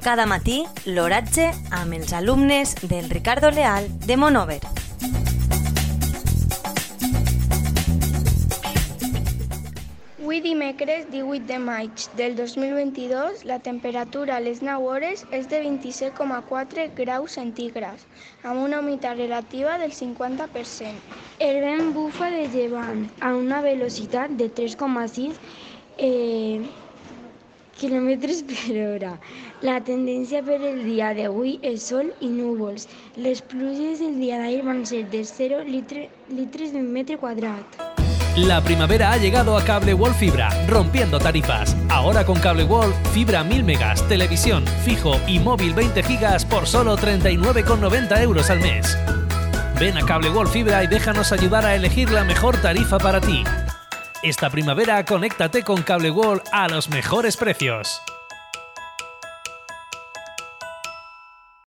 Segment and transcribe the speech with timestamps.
[0.00, 4.62] Cada matí, l'oratge amb els alumnes del Ricardo Leal de Monover.
[10.30, 15.60] Avui dimecres 18 de maig del 2022 la temperatura a les 9 hores és de
[15.66, 18.06] 27,4 graus centígrads
[18.42, 21.18] amb una humitat relativa del 50%.
[21.44, 25.34] El vent bufa de llevant a una velocitat de 3,6
[25.98, 26.62] eh,
[27.80, 28.10] km
[28.50, 29.12] per hora.
[29.64, 32.86] La tendència per el dia d'avui és sol i núvols.
[33.16, 37.80] Les pluges del dia d'ahir van ser de 0 litre, litres de metre quadrat.
[38.36, 41.76] La primavera ha llegado a Cable World Fibra, rompiendo tarifas.
[41.88, 46.96] Ahora con Cable World, fibra 1000 megas, televisión, fijo y móvil 20 gigas por solo
[46.96, 48.96] 39,90 euros al mes.
[49.80, 53.42] Ven a Cable World Fibra y déjanos ayudar a elegir la mejor tarifa para ti.
[54.22, 58.02] Esta primavera conéctate con Cable World a los mejores precios.